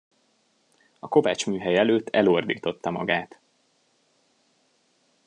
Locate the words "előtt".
1.75-2.09